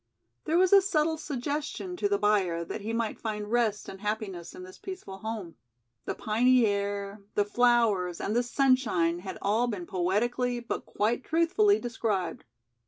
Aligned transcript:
There 0.45 0.57
was 0.57 0.73
a 0.73 0.81
subtle 0.81 1.17
suggestion 1.19 1.95
to 1.97 2.09
the 2.09 2.17
buyer 2.17 2.65
that 2.65 2.81
he 2.81 2.91
might 2.91 3.19
find 3.19 3.51
rest 3.51 3.87
and 3.87 4.01
happiness 4.01 4.55
in 4.55 4.63
this 4.63 4.79
peaceful 4.79 5.19
home. 5.19 5.57
The 6.05 6.15
piney 6.15 6.65
air, 6.65 7.21
the 7.35 7.45
flowers 7.45 8.19
and 8.19 8.35
the 8.35 8.41
sunshine 8.41 9.19
had 9.19 9.37
all 9.43 9.67
been 9.67 9.85
poetically 9.85 10.59
but 10.59 10.87
quite 10.87 11.23
truthfully 11.23 11.79
described. 11.79 12.45